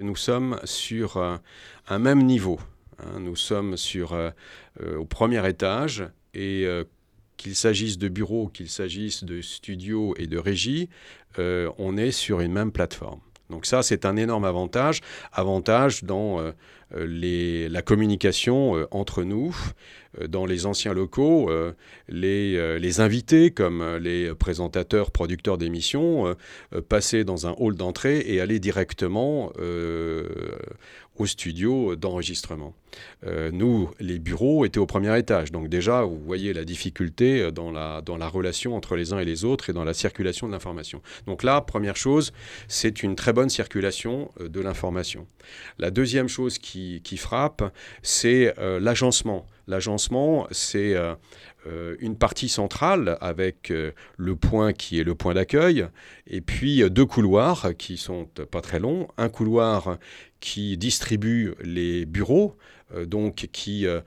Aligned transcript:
Nous 0.00 0.16
sommes 0.16 0.60
sur 0.64 1.16
un 1.16 1.98
même 1.98 2.22
niveau. 2.24 2.60
Hein. 2.98 3.20
Nous 3.20 3.34
sommes 3.36 3.76
sur, 3.76 4.16
au 4.80 5.04
premier 5.04 5.46
étage 5.48 6.08
et 6.34 6.66
qu'il 7.36 7.56
s'agisse 7.56 7.98
de 7.98 8.08
bureaux, 8.08 8.48
qu'il 8.48 8.68
s'agisse 8.68 9.24
de 9.24 9.40
studios 9.40 10.14
et 10.16 10.26
de 10.26 10.38
régie, 10.38 10.88
on 11.36 11.96
est 11.96 12.12
sur 12.12 12.40
une 12.40 12.52
même 12.52 12.70
plateforme. 12.70 13.20
Donc 13.50 13.66
ça, 13.66 13.82
c'est 13.82 14.04
un 14.04 14.16
énorme 14.16 14.44
avantage. 14.44 15.00
Avantage 15.32 16.04
dans 16.04 16.52
euh, 16.94 17.68
la 17.68 17.82
communication 17.82 18.76
euh, 18.76 18.86
entre 18.90 19.22
nous, 19.22 19.54
euh, 20.18 20.26
dans 20.26 20.46
les 20.46 20.64
anciens 20.64 20.94
locaux, 20.94 21.50
les, 22.08 22.78
les, 22.78 23.00
invités, 23.00 23.50
comme 23.50 23.96
les 23.96 24.34
présentateurs, 24.34 25.10
producteurs 25.10 25.58
d'émissions, 25.58 26.34
passer 26.88 27.24
dans 27.24 27.46
un 27.46 27.54
hall 27.58 27.76
d'entrée 27.76 28.20
et 28.26 28.40
aller 28.40 28.58
directement 28.58 29.52
au 31.18 31.26
studio 31.26 31.96
d'enregistrement. 31.96 32.74
Euh, 33.24 33.50
nous, 33.52 33.90
les 34.00 34.18
bureaux 34.18 34.64
étaient 34.64 34.78
au 34.78 34.86
premier 34.86 35.16
étage. 35.18 35.52
Donc 35.52 35.68
déjà, 35.68 36.02
vous 36.02 36.18
voyez 36.18 36.52
la 36.52 36.64
difficulté 36.64 37.42
euh, 37.42 37.50
dans 37.50 37.70
la, 37.70 38.00
dans 38.00 38.16
la 38.16 38.28
relation 38.28 38.76
entre 38.76 38.96
les 38.96 39.12
uns 39.12 39.18
et 39.18 39.24
les 39.24 39.44
autres 39.44 39.70
et 39.70 39.72
dans 39.72 39.84
la 39.84 39.94
circulation 39.94 40.46
de 40.46 40.52
l'information. 40.52 41.02
Donc 41.26 41.42
là, 41.42 41.60
première 41.60 41.96
chose, 41.96 42.32
c'est 42.68 43.02
une 43.02 43.16
très 43.16 43.32
bonne 43.32 43.50
circulation 43.50 44.30
euh, 44.40 44.48
de 44.48 44.60
l'information. 44.60 45.26
La 45.78 45.90
deuxième 45.90 46.28
chose 46.28 46.58
qui, 46.58 47.00
qui 47.02 47.16
frappe, 47.16 47.62
c'est 48.02 48.54
l'agencement. 48.80 49.46
L'agencement, 49.68 50.48
c'est 50.50 50.96
une 52.00 52.16
partie 52.16 52.48
centrale 52.48 53.16
avec 53.20 53.70
le 54.16 54.36
point 54.36 54.72
qui 54.72 54.98
est 54.98 55.04
le 55.04 55.14
point 55.14 55.34
d'accueil, 55.34 55.86
et 56.26 56.40
puis 56.40 56.82
deux 56.90 57.04
couloirs 57.04 57.68
qui 57.78 57.98
sont 57.98 58.24
pas 58.50 58.62
très 58.62 58.80
longs. 58.80 59.08
Un 59.18 59.28
couloir 59.28 59.98
qui 60.40 60.76
distribue 60.76 61.54
les 61.62 62.06
bureaux, 62.06 62.56
euh, 62.94 63.04
donc 63.04 63.48
qui 63.52 63.86
euh, 63.86 64.00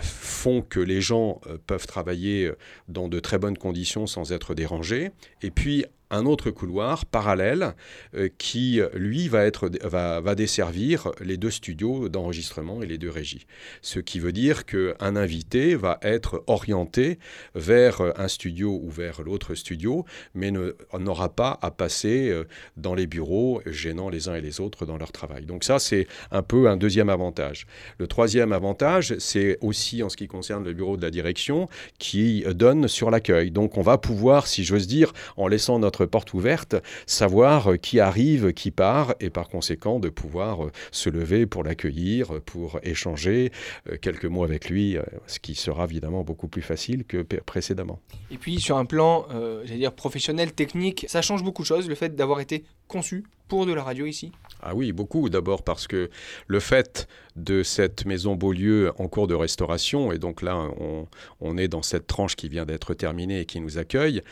font 0.00 0.62
que 0.62 0.80
les 0.80 1.00
gens 1.00 1.40
euh, 1.46 1.58
peuvent 1.66 1.86
travailler 1.86 2.52
dans 2.88 3.08
de 3.08 3.18
très 3.20 3.38
bonnes 3.38 3.58
conditions 3.58 4.06
sans 4.06 4.32
être 4.32 4.54
dérangés. 4.54 5.10
Et 5.42 5.50
puis 5.50 5.84
un 6.12 6.26
autre 6.26 6.50
couloir 6.50 7.06
parallèle 7.06 7.74
euh, 8.14 8.28
qui, 8.38 8.80
lui, 8.94 9.28
va, 9.28 9.44
être, 9.44 9.70
va, 9.82 10.20
va, 10.20 10.34
desservir 10.34 11.10
les 11.20 11.36
deux 11.36 11.50
studios 11.50 12.08
d'enregistrement 12.08 12.82
et 12.82 12.86
les 12.86 12.98
deux 12.98 13.10
régies. 13.10 13.46
Ce 13.80 13.98
qui 13.98 14.20
veut 14.20 14.32
dire 14.32 14.64
qu'un 14.64 15.16
invité 15.16 15.74
va 15.74 15.98
être 16.02 16.44
orienté 16.46 17.18
vers 17.54 18.00
un 18.16 18.28
studio 18.28 18.80
ou 18.82 18.90
vers 18.90 19.22
l'autre 19.22 19.54
studio, 19.54 20.04
mais 20.34 20.52
n'aura 20.98 21.28
pas 21.30 21.58
à 21.62 21.70
passer 21.70 22.28
euh, 22.28 22.44
dans 22.76 22.94
les 22.94 23.06
bureaux, 23.06 23.62
gênant 23.66 24.08
les 24.08 24.28
uns 24.28 24.34
et 24.34 24.40
les 24.40 24.60
autres 24.60 24.86
dans 24.86 24.96
leur 24.96 25.12
travail. 25.12 25.46
Donc 25.46 25.64
ça, 25.64 25.78
c'est 25.78 26.06
un 26.30 26.42
peu 26.42 26.68
un 26.68 26.76
deuxième 26.76 27.08
avantage. 27.08 27.66
Le 27.98 28.06
troisième 28.06 28.52
avantage, 28.52 29.16
c'est 29.18 29.58
aussi 29.60 30.02
en 30.02 30.08
ce 30.08 30.16
qui 30.16 30.28
concerne 30.28 30.64
le 30.64 30.72
bureau 30.72 30.96
de 30.96 31.02
la 31.02 31.10
direction, 31.10 31.68
qui 31.98 32.44
donne 32.54 32.88
sur 32.88 33.10
l'accueil. 33.10 33.50
Donc 33.50 33.78
on 33.78 33.82
va 33.82 33.98
pouvoir, 33.98 34.46
si 34.46 34.64
j'ose 34.64 34.86
dire, 34.86 35.12
en 35.36 35.48
laissant 35.48 35.78
notre 35.78 36.01
porte 36.06 36.34
ouverte, 36.34 36.76
savoir 37.06 37.72
euh, 37.72 37.76
qui 37.76 38.00
arrive, 38.00 38.52
qui 38.52 38.70
part, 38.70 39.14
et 39.20 39.30
par 39.30 39.48
conséquent 39.48 39.98
de 39.98 40.08
pouvoir 40.08 40.64
euh, 40.64 40.72
se 40.90 41.10
lever 41.10 41.46
pour 41.46 41.64
l'accueillir, 41.64 42.40
pour 42.46 42.78
échanger 42.82 43.50
euh, 43.90 43.96
quelques 44.00 44.24
mots 44.24 44.44
avec 44.44 44.68
lui, 44.68 44.96
ce 45.26 45.38
qui 45.38 45.54
sera 45.54 45.84
évidemment 45.84 46.22
beaucoup 46.22 46.48
plus 46.48 46.62
facile 46.62 47.04
que 47.04 47.22
précédemment. 47.22 48.00
Et 48.30 48.38
puis 48.38 48.60
sur 48.60 48.76
un 48.76 48.84
plan, 48.84 49.26
j'allais 49.64 49.78
dire 49.78 49.92
professionnel, 49.92 50.52
technique, 50.52 51.06
ça 51.08 51.22
change 51.22 51.42
beaucoup 51.42 51.62
de 51.62 51.66
choses, 51.66 51.88
le 51.88 51.94
fait 51.94 52.14
d'avoir 52.14 52.40
été 52.40 52.64
conçu 52.92 53.24
pour 53.48 53.66
de 53.66 53.72
la 53.72 53.82
radio 53.82 54.06
ici? 54.06 54.32
Ah 54.62 54.74
oui, 54.74 54.92
beaucoup. 54.92 55.28
D'abord 55.28 55.64
parce 55.64 55.86
que 55.86 56.10
le 56.46 56.60
fait 56.60 57.08
de 57.36 57.62
cette 57.62 58.04
maison 58.04 58.36
Beaulieu 58.36 58.92
en 58.98 59.08
cours 59.08 59.26
de 59.26 59.34
restauration, 59.34 60.12
et 60.12 60.18
donc 60.18 60.42
là 60.42 60.68
on, 61.40 61.56
est 61.58 61.68
dans 61.68 61.82
cette 61.82 62.06
tranche 62.06 62.36
qui 62.36 62.48
vient 62.48 62.64
d'être 62.64 62.94
terminée 62.94 63.40
et 63.40 63.46
qui 63.46 63.60
nous 63.60 63.78
accueille, 63.78 64.22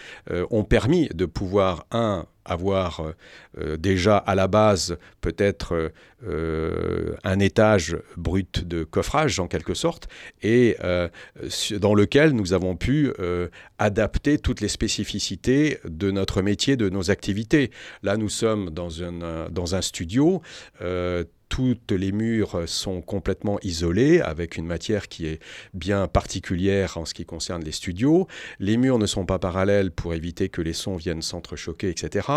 ont 0.50 0.64
permis 0.64 1.08
de 1.08 1.26
pouvoir, 1.26 1.86
un, 1.90 2.26
avoir 2.50 3.00
euh, 3.00 3.12
euh, 3.58 3.76
déjà 3.76 4.16
à 4.18 4.34
la 4.34 4.48
base 4.48 4.98
peut-être 5.20 5.92
euh, 6.26 7.14
un 7.24 7.38
étage 7.38 7.96
brut 8.16 8.66
de 8.66 8.84
coffrage 8.84 9.38
en 9.38 9.46
quelque 9.46 9.74
sorte, 9.74 10.08
et 10.42 10.76
dans 11.78 11.94
lequel 11.94 12.32
nous 12.32 12.52
avons 12.52 12.76
pu 12.76 13.12
adapter 13.78 14.38
toutes 14.38 14.60
les 14.60 14.68
spécificités 14.68 15.78
de 15.84 16.10
notre 16.10 16.42
métier, 16.42 16.76
de 16.76 16.88
nos 16.88 17.10
activités. 17.10 17.70
Là, 18.02 18.16
nous 18.16 18.28
sommes 18.28 18.70
dans 18.70 18.88
dans 19.50 19.74
un 19.74 19.82
studio 19.82 20.42
toutes 21.50 21.92
les 21.92 22.12
murs 22.12 22.62
sont 22.66 23.02
complètement 23.02 23.58
isolés 23.62 24.20
avec 24.20 24.56
une 24.56 24.64
matière 24.64 25.08
qui 25.08 25.26
est 25.26 25.40
bien 25.74 26.06
particulière 26.06 26.96
en 26.96 27.04
ce 27.04 27.12
qui 27.12 27.26
concerne 27.26 27.62
les 27.62 27.72
studios. 27.72 28.26
Les 28.60 28.78
murs 28.78 28.98
ne 28.98 29.06
sont 29.06 29.26
pas 29.26 29.38
parallèles 29.38 29.90
pour 29.90 30.14
éviter 30.14 30.48
que 30.48 30.62
les 30.62 30.72
sons 30.72 30.96
viennent 30.96 31.20
s'entrechoquer, 31.20 31.90
etc. 31.90 32.28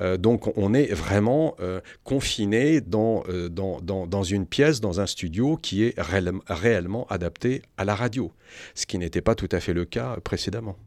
Euh, 0.00 0.16
donc 0.16 0.56
on 0.56 0.72
est 0.72 0.94
vraiment 0.94 1.56
euh, 1.60 1.80
confiné 2.04 2.80
euh, 2.94 3.48
dans, 3.48 4.22
une 4.22 4.46
pièce, 4.46 4.80
dans 4.80 5.00
un 5.00 5.06
studio 5.06 5.56
qui 5.56 5.84
est 5.84 5.94
réellement 5.98 7.06
adapté 7.08 7.62
à 7.76 7.84
la 7.84 7.96
radio, 7.96 8.32
ce 8.74 8.86
qui 8.86 8.96
n'était 8.96 9.20
pas 9.20 9.34
tout 9.34 9.48
à 9.50 9.60
fait 9.60 9.74
le 9.74 9.84
cas 9.84 10.16
précédemment. 10.22 10.78